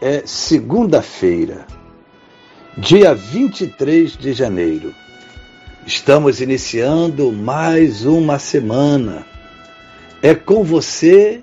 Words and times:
é 0.00 0.22
segunda-feira, 0.24 1.66
dia 2.76 3.14
23 3.14 4.16
de 4.16 4.32
janeiro. 4.32 4.94
Estamos 5.84 6.40
iniciando 6.40 7.32
mais 7.32 8.04
uma 8.04 8.38
semana. 8.38 9.26
É 10.22 10.34
com 10.34 10.62
você 10.62 11.42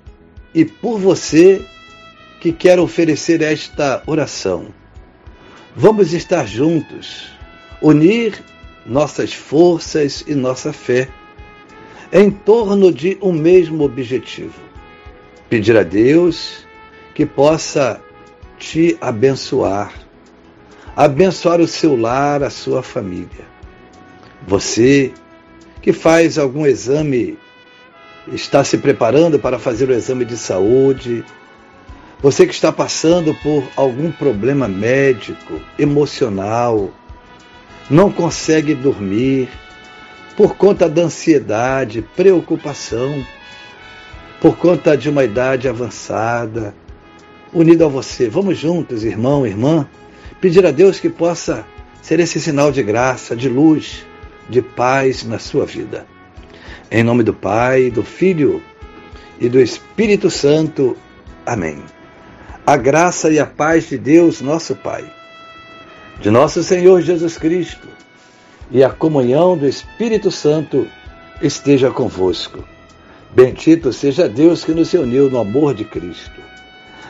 e 0.54 0.64
por 0.64 0.98
você 0.98 1.62
que 2.40 2.52
quero 2.52 2.82
oferecer 2.82 3.42
esta 3.42 4.02
oração. 4.06 4.68
Vamos 5.74 6.14
estar 6.14 6.46
juntos, 6.46 7.30
unir 7.82 8.42
nossas 8.86 9.34
forças 9.34 10.24
e 10.26 10.34
nossa 10.34 10.72
fé 10.72 11.08
em 12.10 12.30
torno 12.30 12.90
de 12.90 13.18
um 13.20 13.32
mesmo 13.32 13.84
objetivo: 13.84 14.54
pedir 15.50 15.76
a 15.76 15.82
Deus 15.82 16.64
que 17.14 17.26
possa 17.26 18.00
te 18.58 18.96
abençoar, 19.00 19.92
abençoar 20.96 21.60
o 21.60 21.66
seu 21.66 21.96
lar, 21.96 22.42
a 22.42 22.50
sua 22.50 22.82
família. 22.82 23.46
Você 24.46 25.12
que 25.82 25.92
faz 25.92 26.36
algum 26.38 26.66
exame, 26.66 27.38
está 28.32 28.64
se 28.64 28.78
preparando 28.78 29.38
para 29.38 29.58
fazer 29.58 29.88
o 29.88 29.92
exame 29.92 30.24
de 30.24 30.36
saúde, 30.36 31.24
você 32.20 32.46
que 32.46 32.52
está 32.52 32.72
passando 32.72 33.34
por 33.34 33.62
algum 33.76 34.10
problema 34.10 34.66
médico, 34.66 35.60
emocional, 35.78 36.90
não 37.88 38.10
consegue 38.10 38.74
dormir 38.74 39.48
por 40.36 40.56
conta 40.56 40.88
da 40.88 41.02
ansiedade, 41.02 42.02
preocupação, 42.16 43.24
por 44.40 44.56
conta 44.56 44.96
de 44.96 45.08
uma 45.08 45.24
idade 45.24 45.68
avançada, 45.68 46.74
unido 47.52 47.84
a 47.84 47.88
você. 47.88 48.28
Vamos 48.28 48.58
juntos, 48.58 49.04
irmão, 49.04 49.46
irmã, 49.46 49.88
pedir 50.40 50.66
a 50.66 50.70
Deus 50.70 51.00
que 51.00 51.08
possa 51.08 51.66
ser 52.02 52.20
esse 52.20 52.40
sinal 52.40 52.70
de 52.70 52.82
graça, 52.82 53.34
de 53.34 53.48
luz, 53.48 54.06
de 54.48 54.62
paz 54.62 55.24
na 55.24 55.38
sua 55.38 55.66
vida. 55.66 56.06
Em 56.90 57.02
nome 57.02 57.22
do 57.22 57.34
Pai, 57.34 57.90
do 57.90 58.02
Filho 58.02 58.62
e 59.40 59.48
do 59.48 59.60
Espírito 59.60 60.30
Santo. 60.30 60.96
Amém. 61.44 61.82
A 62.66 62.76
graça 62.76 63.30
e 63.30 63.38
a 63.38 63.46
paz 63.46 63.88
de 63.88 63.98
Deus, 63.98 64.40
nosso 64.40 64.74
Pai, 64.74 65.04
de 66.20 66.30
nosso 66.30 66.62
Senhor 66.62 67.00
Jesus 67.00 67.36
Cristo 67.36 67.88
e 68.70 68.82
a 68.82 68.90
comunhão 68.90 69.56
do 69.56 69.66
Espírito 69.66 70.30
Santo 70.30 70.86
esteja 71.40 71.90
convosco. 71.90 72.64
Bendito 73.34 73.92
seja 73.92 74.28
Deus 74.28 74.64
que 74.64 74.72
nos 74.72 74.92
uniu 74.94 75.30
no 75.30 75.38
amor 75.38 75.74
de 75.74 75.84
Cristo. 75.84 76.40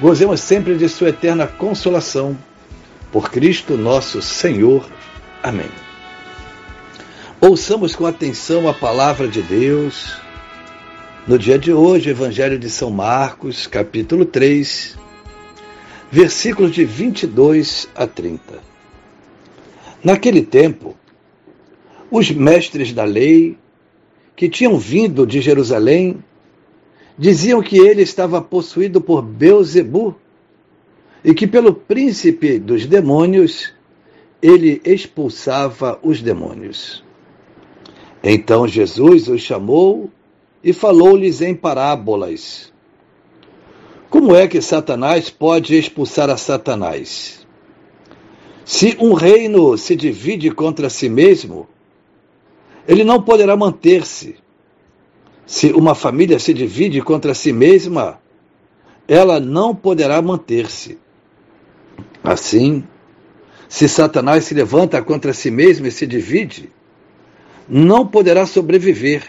Gozemos 0.00 0.40
sempre 0.40 0.76
de 0.76 0.88
Sua 0.88 1.10
eterna 1.10 1.46
consolação. 1.46 2.36
Por 3.12 3.30
Cristo 3.30 3.76
nosso 3.76 4.20
Senhor. 4.20 4.88
Amém. 5.40 5.70
Ouçamos 7.40 7.94
com 7.94 8.04
atenção 8.04 8.68
a 8.68 8.74
palavra 8.74 9.28
de 9.28 9.40
Deus. 9.40 10.16
No 11.28 11.38
dia 11.38 11.58
de 11.58 11.72
hoje, 11.72 12.10
Evangelho 12.10 12.58
de 12.58 12.68
São 12.68 12.90
Marcos, 12.90 13.68
capítulo 13.68 14.24
3, 14.24 14.98
versículos 16.10 16.72
de 16.72 16.84
22 16.84 17.88
a 17.94 18.06
30. 18.06 18.60
Naquele 20.02 20.42
tempo, 20.42 20.96
os 22.10 22.30
mestres 22.30 22.92
da 22.92 23.04
lei, 23.04 23.56
que 24.34 24.48
tinham 24.48 24.76
vindo 24.76 25.24
de 25.24 25.40
Jerusalém, 25.40 26.22
diziam 27.18 27.62
que 27.62 27.78
ele 27.78 28.02
estava 28.02 28.40
possuído 28.40 29.00
por 29.00 29.22
Beuzebu 29.22 30.16
e 31.24 31.32
que 31.32 31.46
pelo 31.46 31.72
príncipe 31.72 32.58
dos 32.58 32.86
demônios 32.86 33.72
ele 34.42 34.80
expulsava 34.84 35.98
os 36.02 36.20
demônios. 36.20 37.02
Então 38.22 38.66
Jesus 38.66 39.28
os 39.28 39.40
chamou 39.40 40.10
e 40.62 40.72
falou-lhes 40.72 41.40
em 41.40 41.54
parábolas. 41.54 42.72
Como 44.10 44.34
é 44.34 44.46
que 44.46 44.60
Satanás 44.60 45.28
pode 45.28 45.76
expulsar 45.76 46.30
a 46.30 46.36
Satanás? 46.36 47.44
Se 48.64 48.96
um 48.98 49.12
reino 49.12 49.76
se 49.76 49.94
divide 49.94 50.50
contra 50.50 50.88
si 50.88 51.08
mesmo, 51.08 51.68
ele 52.88 53.04
não 53.04 53.20
poderá 53.20 53.56
manter-se. 53.56 54.36
Se 55.46 55.72
uma 55.72 55.94
família 55.94 56.38
se 56.38 56.54
divide 56.54 57.00
contra 57.02 57.34
si 57.34 57.52
mesma, 57.52 58.18
ela 59.06 59.38
não 59.38 59.74
poderá 59.74 60.20
manter-se. 60.22 60.98
Assim, 62.22 62.84
se 63.68 63.88
Satanás 63.88 64.44
se 64.44 64.54
levanta 64.54 65.02
contra 65.02 65.32
si 65.32 65.50
mesmo 65.50 65.86
e 65.86 65.90
se 65.90 66.06
divide, 66.06 66.70
não 67.68 68.06
poderá 68.06 68.46
sobreviver, 68.46 69.24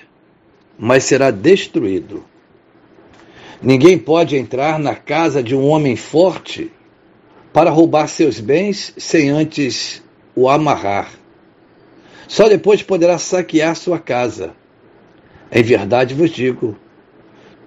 mas 0.78 1.04
será 1.04 1.32
destruído. 1.32 2.24
Ninguém 3.62 3.98
pode 3.98 4.36
entrar 4.38 4.78
na 4.78 4.96
casa 4.96 5.42
de 5.42 5.56
um 5.56 5.68
homem 5.68 5.96
forte 5.96 6.72
para 7.52 7.70
roubar 7.70 8.08
seus 8.08 8.40
bens 8.40 8.94
sem 8.98 9.30
antes 9.30 10.04
o 10.36 10.50
amarrar. 10.50 11.10
Só 12.28 12.50
depois 12.50 12.84
poderá 12.84 13.18
saquear 13.18 13.76
sua 13.76 13.98
casa. 13.98 14.54
Em 15.52 15.64
verdade 15.64 16.14
vos 16.14 16.32
digo: 16.32 16.76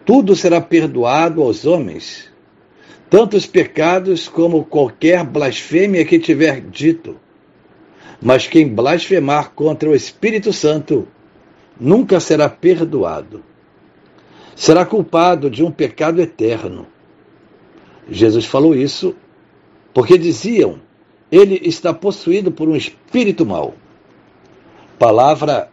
tudo 0.04 0.34
será 0.34 0.60
perdoado 0.60 1.42
aos 1.42 1.66
homens, 1.66 2.30
tanto 3.10 3.36
os 3.36 3.46
pecados 3.46 4.28
como 4.28 4.64
qualquer 4.64 5.24
blasfêmia 5.24 6.04
que 6.04 6.18
tiver 6.18 6.60
dito. 6.60 7.16
Mas 8.20 8.46
quem 8.46 8.68
blasfemar 8.68 9.52
contra 9.52 9.88
o 9.88 9.94
Espírito 9.94 10.52
Santo 10.52 11.06
nunca 11.78 12.18
será 12.20 12.48
perdoado. 12.48 13.44
Será 14.56 14.84
culpado 14.84 15.48
de 15.48 15.62
um 15.62 15.70
pecado 15.70 16.20
eterno. 16.20 16.86
Jesus 18.10 18.44
falou 18.44 18.74
isso 18.74 19.14
porque 19.94 20.18
diziam: 20.18 20.80
ele 21.30 21.60
está 21.62 21.92
possuído 21.92 22.50
por 22.50 22.68
um 22.68 22.74
espírito 22.74 23.44
mau. 23.44 23.74
Palavra 24.98 25.70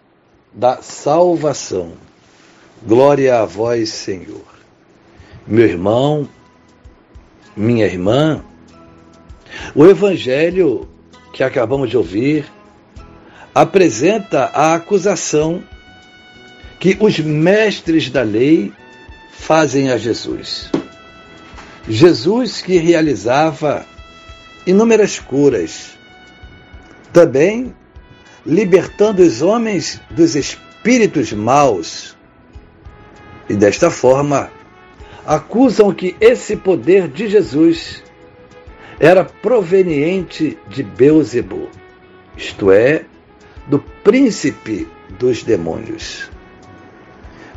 da 0.56 0.82
salvação. 0.82 1.94
Glória 2.82 3.42
a 3.42 3.46
vós, 3.46 3.90
Senhor. 3.90 4.46
Meu 5.46 5.66
irmão, 5.66 6.28
minha 7.56 7.86
irmã, 7.86 8.44
o 9.76 9.86
Evangelho 9.86 10.88
que 11.34 11.44
acabamos 11.44 11.90
de 11.90 11.98
ouvir 11.98 12.46
apresenta 13.54 14.46
a 14.54 14.74
acusação 14.74 15.62
que 16.80 16.98
os 17.00 17.20
mestres 17.20 18.10
da 18.10 18.22
lei 18.22 18.72
fazem 19.32 19.92
a 19.92 19.98
Jesus. 19.98 20.72
Jesus 21.88 22.62
que 22.62 22.78
realizava 22.78 23.86
inúmeras 24.66 25.20
curas, 25.20 25.92
também 27.14 27.74
libertando 28.46 29.24
os 29.24 29.42
homens 29.42 30.00
dos 30.12 30.36
espíritos 30.36 31.34
maus 31.34 32.16
e 33.50 33.56
desta 33.56 33.90
forma 33.90 34.52
acusam 35.26 35.92
que 35.92 36.16
esse 36.22 36.56
poder 36.56 37.08
de 37.08 37.28
Jesus 37.28 38.04
era 39.00 39.26
proveniente 39.26 40.58
de 40.70 40.84
Beuzebu, 40.84 41.70
isto 42.38 42.72
é, 42.72 43.06
do 43.68 43.80
príncipe 43.80 44.88
dos 45.18 45.44
demônios. 45.44 46.30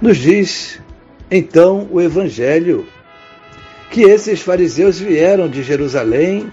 Nos 0.00 0.16
diz, 0.16 0.80
então, 1.30 1.86
o 1.90 2.00
Evangelho 2.00 2.86
que 3.90 4.02
esses 4.02 4.40
fariseus 4.40 4.98
vieram 4.98 5.48
de 5.48 5.62
Jerusalém 5.62 6.52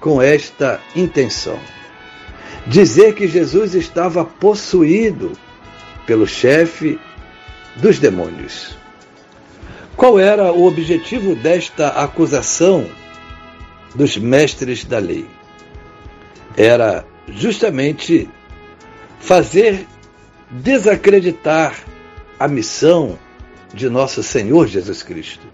com 0.00 0.20
esta 0.20 0.80
intenção: 0.94 1.58
dizer 2.70 3.16
que 3.16 3.26
Jesus 3.26 3.74
estava 3.74 4.24
possuído 4.24 5.32
pelo 6.06 6.24
chefe 6.24 7.00
dos 7.76 7.98
demônios. 7.98 8.76
Qual 9.96 10.20
era 10.20 10.52
o 10.52 10.64
objetivo 10.66 11.34
desta 11.34 11.88
acusação 11.88 12.86
dos 13.92 14.16
mestres 14.16 14.84
da 14.84 15.00
lei? 15.00 15.26
Era 16.56 17.04
justamente 17.26 18.28
fazer 19.18 19.84
desacreditar 20.48 21.74
a 22.38 22.46
missão 22.46 23.18
de 23.74 23.88
nosso 23.90 24.22
Senhor 24.22 24.68
Jesus 24.68 25.02
Cristo. 25.02 25.44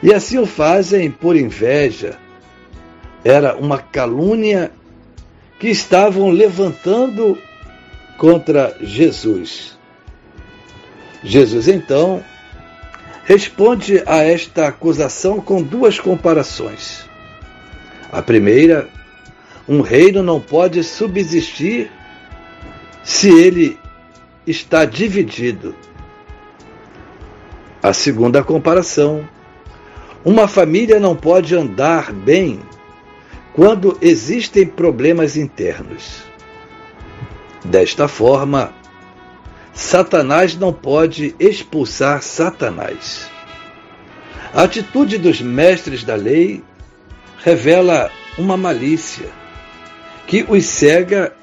E 0.00 0.14
assim 0.14 0.38
o 0.38 0.46
fazem 0.46 1.10
por 1.10 1.34
inveja. 1.34 2.16
Era 3.24 3.56
uma 3.56 3.78
calúnia 3.78 4.70
que 5.62 5.68
estavam 5.68 6.28
levantando 6.28 7.38
contra 8.18 8.76
Jesus. 8.80 9.78
Jesus 11.22 11.68
então 11.68 12.20
responde 13.22 14.02
a 14.04 14.24
esta 14.24 14.66
acusação 14.66 15.40
com 15.40 15.62
duas 15.62 16.00
comparações. 16.00 17.08
A 18.10 18.20
primeira, 18.20 18.88
um 19.68 19.82
reino 19.82 20.20
não 20.20 20.40
pode 20.40 20.82
subsistir 20.82 21.92
se 23.04 23.28
ele 23.28 23.78
está 24.44 24.84
dividido. 24.84 25.76
A 27.80 27.92
segunda 27.92 28.42
comparação, 28.42 29.28
uma 30.24 30.48
família 30.48 30.98
não 30.98 31.14
pode 31.14 31.54
andar 31.54 32.12
bem 32.12 32.58
quando 33.54 33.96
existem 34.00 34.66
problemas 34.66 35.36
internos. 35.36 36.22
Desta 37.64 38.08
forma, 38.08 38.72
Satanás 39.72 40.56
não 40.56 40.72
pode 40.72 41.34
expulsar 41.38 42.22
Satanás. 42.22 43.30
A 44.52 44.64
atitude 44.64 45.16
dos 45.16 45.40
mestres 45.40 46.04
da 46.04 46.14
lei 46.14 46.62
revela 47.42 48.10
uma 48.36 48.56
malícia 48.56 49.28
que 50.26 50.44
os 50.48 50.64
cega 50.66 51.34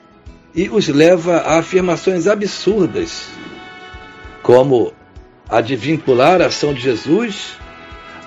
e 0.54 0.70
os 0.70 0.88
leva 0.88 1.38
a 1.38 1.60
afirmações 1.60 2.28
absurdas, 2.28 3.28
como 4.42 4.94
a 5.48 5.62
de 5.62 5.76
vincular 5.76 6.42
a 6.42 6.48
ação 6.48 6.74
de 6.74 6.82
Jesus 6.82 7.58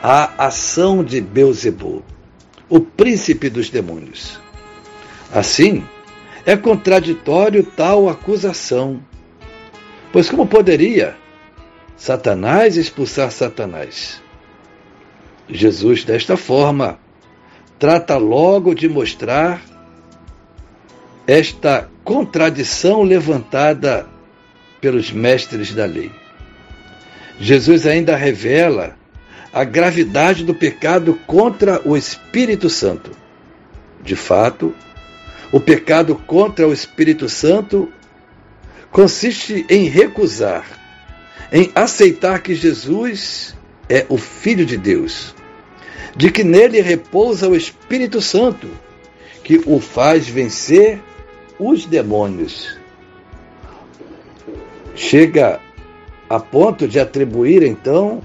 à 0.02 0.46
ação 0.46 1.02
de 1.02 1.20
Beuzebu, 1.20 2.04
o 2.72 2.80
príncipe 2.80 3.50
dos 3.50 3.68
demônios. 3.68 4.40
Assim, 5.30 5.86
é 6.46 6.56
contraditório 6.56 7.62
tal 7.62 8.08
acusação, 8.08 9.04
pois 10.10 10.30
como 10.30 10.46
poderia 10.46 11.14
Satanás 11.98 12.78
expulsar 12.78 13.30
Satanás? 13.30 14.22
Jesus, 15.50 16.02
desta 16.02 16.34
forma, 16.34 16.98
trata 17.78 18.16
logo 18.16 18.74
de 18.74 18.88
mostrar 18.88 19.60
esta 21.26 21.90
contradição 22.02 23.02
levantada 23.02 24.06
pelos 24.80 25.12
mestres 25.12 25.74
da 25.74 25.84
lei. 25.84 26.10
Jesus 27.38 27.86
ainda 27.86 28.16
revela 28.16 28.96
a 29.52 29.64
gravidade 29.64 30.44
do 30.44 30.54
pecado 30.54 31.18
contra 31.26 31.80
o 31.86 31.96
Espírito 31.96 32.70
Santo. 32.70 33.10
De 34.02 34.16
fato, 34.16 34.74
o 35.52 35.60
pecado 35.60 36.16
contra 36.16 36.66
o 36.66 36.72
Espírito 36.72 37.28
Santo 37.28 37.92
consiste 38.90 39.66
em 39.68 39.84
recusar, 39.84 40.66
em 41.52 41.70
aceitar 41.74 42.40
que 42.40 42.54
Jesus 42.54 43.54
é 43.88 44.06
o 44.08 44.16
Filho 44.16 44.64
de 44.64 44.76
Deus 44.76 45.34
de 46.14 46.30
que 46.30 46.44
nele 46.44 46.80
repousa 46.80 47.48
o 47.48 47.56
Espírito 47.56 48.20
Santo, 48.20 48.68
que 49.42 49.60
o 49.66 49.80
faz 49.80 50.28
vencer 50.28 51.00
os 51.58 51.86
demônios. 51.86 52.78
Chega 54.94 55.60
a 56.28 56.38
ponto 56.38 56.86
de 56.86 57.00
atribuir, 57.00 57.62
então, 57.62 58.22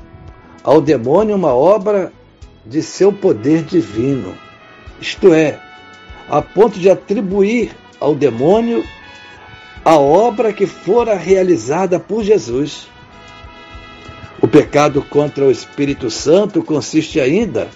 ao 0.67 0.81
demônio 0.81 1.33
uma 1.33 1.55
obra 1.55 2.11
de 2.65 2.81
seu 2.81 3.13
poder 3.13 3.63
divino. 3.63 4.35
Isto 4.99 5.33
é, 5.33 5.57
a 6.27 6.41
ponto 6.41 6.77
de 6.77 6.89
atribuir 6.89 7.73
ao 8.01 8.13
demônio 8.13 8.83
a 9.85 9.97
obra 9.97 10.51
que 10.51 10.67
fora 10.67 11.15
realizada 11.15 11.97
por 12.01 12.21
Jesus. 12.21 12.89
O 14.41 14.47
pecado 14.47 15.01
contra 15.01 15.45
o 15.45 15.51
Espírito 15.51 16.11
Santo 16.11 16.61
consiste 16.61 17.17
ainda 17.17 17.69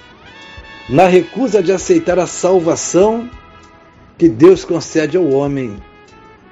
na 0.90 1.08
recusa 1.08 1.64
de 1.64 1.72
aceitar 1.72 2.20
a 2.20 2.28
salvação 2.28 3.30
que 4.18 4.28
Deus 4.28 4.66
concede 4.66 5.16
ao 5.16 5.30
homem 5.30 5.78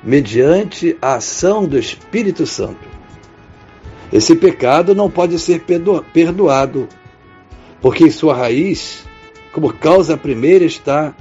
mediante 0.02 0.98
a 1.02 1.16
ação 1.16 1.66
do 1.66 1.78
Espírito 1.78 2.48
Santo. 2.48 2.89
Esse 4.12 4.36
pecado 4.36 4.96
não 4.96 5.10
pode 5.10 5.38
ser 5.38 5.64
perdoado, 6.14 6.88
porque 7.82 8.06
em 8.06 8.12
sua 8.12 8.36
raiz, 8.36 9.06
como 9.54 9.72
causa 9.74 10.18
primeira, 10.18 10.66
está 10.66 11.14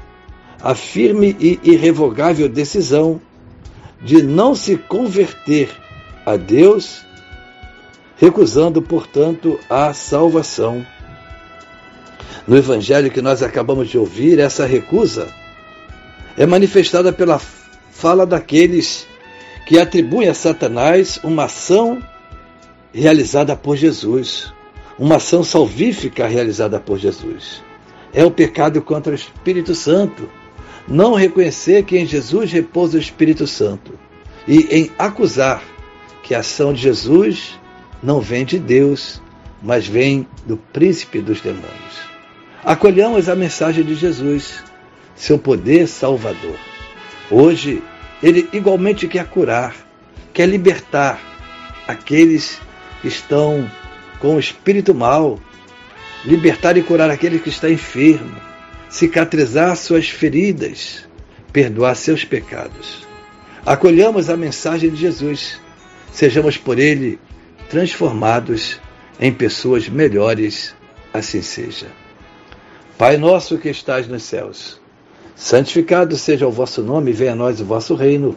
a 0.60 0.74
firme 0.74 1.36
e 1.38 1.60
irrevogável 1.62 2.48
decisão 2.48 3.20
de 4.00 4.22
não 4.22 4.54
se 4.54 4.76
converter 4.76 5.70
a 6.24 6.36
Deus 6.36 7.06
recusando, 8.16 8.82
portanto, 8.82 9.58
a 9.70 9.92
salvação. 9.92 10.84
No 12.46 12.56
evangelho 12.56 13.10
que 13.10 13.22
nós 13.22 13.42
acabamos 13.42 13.88
de 13.88 13.98
ouvir, 13.98 14.38
essa 14.38 14.66
recusa 14.66 15.28
é 16.36 16.46
manifestada 16.46 17.12
pela 17.12 17.38
fala 17.90 18.24
daqueles 18.24 19.06
que 19.66 19.78
atribuem 19.78 20.28
a 20.28 20.34
Satanás 20.34 21.20
uma 21.22 21.44
ação 21.44 22.02
realizada 22.92 23.54
por 23.54 23.76
Jesus, 23.76 24.52
uma 24.98 25.16
ação 25.16 25.44
salvífica 25.44 26.26
realizada 26.26 26.80
por 26.80 26.98
Jesus. 26.98 27.62
É 28.12 28.24
o 28.24 28.30
pecado 28.30 28.80
contra 28.82 29.12
o 29.12 29.14
Espírito 29.14 29.74
Santo. 29.74 30.28
Não 30.86 31.14
reconhecer 31.14 31.84
que 31.84 31.98
em 31.98 32.06
Jesus 32.06 32.50
repousa 32.50 32.96
o 32.96 33.00
Espírito 33.00 33.46
Santo 33.46 33.92
e 34.46 34.66
em 34.70 34.90
acusar 34.98 35.62
que 36.22 36.34
a 36.34 36.40
ação 36.40 36.72
de 36.72 36.80
Jesus 36.80 37.58
não 38.02 38.20
vem 38.20 38.44
de 38.44 38.58
Deus, 38.58 39.20
mas 39.62 39.86
vem 39.86 40.26
do 40.46 40.56
príncipe 40.56 41.20
dos 41.20 41.40
demônios. 41.40 42.08
Acolhamos 42.64 43.28
a 43.28 43.36
mensagem 43.36 43.84
de 43.84 43.94
Jesus, 43.94 44.62
seu 45.14 45.38
poder 45.38 45.86
salvador. 45.86 46.56
Hoje, 47.30 47.82
ele 48.22 48.48
igualmente 48.52 49.06
quer 49.06 49.26
curar, 49.26 49.76
quer 50.32 50.46
libertar 50.48 51.20
aqueles 51.86 52.58
que 52.58 52.67
estão 53.04 53.70
com 54.18 54.36
o 54.36 54.40
espírito 54.40 54.94
mal, 54.94 55.38
libertar 56.24 56.76
e 56.76 56.82
curar 56.82 57.10
aquele 57.10 57.38
que 57.38 57.48
está 57.48 57.70
enfermo, 57.70 58.36
cicatrizar 58.88 59.76
suas 59.76 60.08
feridas, 60.08 61.06
perdoar 61.52 61.94
seus 61.94 62.24
pecados. 62.24 63.06
Acolhamos 63.64 64.30
a 64.30 64.36
mensagem 64.36 64.90
de 64.90 64.96
Jesus, 64.96 65.60
sejamos 66.12 66.56
por 66.56 66.78
ele 66.78 67.18
transformados 67.68 68.80
em 69.20 69.32
pessoas 69.32 69.88
melhores, 69.88 70.74
assim 71.12 71.42
seja. 71.42 71.86
Pai 72.96 73.16
nosso 73.16 73.58
que 73.58 73.68
estás 73.68 74.08
nos 74.08 74.22
céus, 74.22 74.80
santificado 75.36 76.16
seja 76.16 76.46
o 76.46 76.50
vosso 76.50 76.82
nome, 76.82 77.12
venha 77.12 77.32
a 77.32 77.36
nós 77.36 77.60
o 77.60 77.64
vosso 77.64 77.94
reino. 77.94 78.36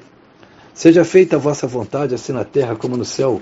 Seja 0.74 1.04
feita 1.04 1.36
a 1.36 1.40
vossa 1.40 1.68
vontade, 1.68 2.16
assim 2.16 2.32
na 2.32 2.46
terra 2.46 2.76
como 2.76 2.96
no 2.96 3.04
céu. 3.04 3.42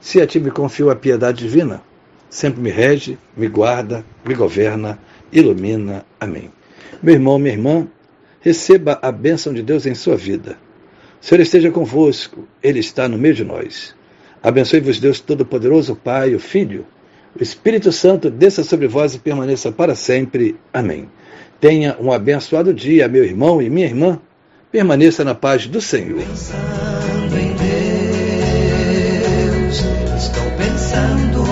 se 0.00 0.20
a 0.20 0.26
ti 0.26 0.38
me 0.38 0.50
confio 0.50 0.90
a 0.90 0.96
piedade 0.96 1.38
divina, 1.38 1.82
sempre 2.28 2.60
me 2.60 2.70
rege, 2.70 3.18
me 3.36 3.48
guarda, 3.48 4.04
me 4.24 4.34
governa, 4.34 4.98
ilumina. 5.32 6.04
Amém. 6.20 6.50
Meu 7.02 7.14
irmão, 7.14 7.38
minha 7.38 7.54
irmã, 7.54 7.86
receba 8.40 8.98
a 9.02 9.10
bênção 9.10 9.52
de 9.52 9.62
Deus 9.62 9.86
em 9.86 9.94
sua 9.94 10.16
vida. 10.16 10.56
O 11.20 11.24
Senhor 11.24 11.40
esteja 11.40 11.70
convosco, 11.70 12.46
Ele 12.62 12.78
está 12.78 13.08
no 13.08 13.18
meio 13.18 13.34
de 13.34 13.44
nós. 13.44 13.94
Abençoe-vos, 14.42 15.00
Deus 15.00 15.18
Todo-Poderoso, 15.18 15.96
Pai, 15.96 16.34
o 16.34 16.38
Filho, 16.38 16.86
o 17.38 17.42
Espírito 17.42 17.90
Santo, 17.90 18.30
desça 18.30 18.62
sobre 18.62 18.86
vós 18.86 19.14
e 19.14 19.18
permaneça 19.18 19.72
para 19.72 19.94
sempre. 19.94 20.56
Amém. 20.72 21.08
Tenha 21.60 21.96
um 22.00 22.12
abençoado 22.12 22.72
dia, 22.72 23.08
meu 23.08 23.24
irmão 23.24 23.60
e 23.60 23.68
minha 23.68 23.86
irmã. 23.86 24.20
Permaneça 24.70 25.24
na 25.24 25.34
paz 25.34 25.66
do 25.66 25.80
Senhor. 25.80 26.22
pensando 30.96 31.45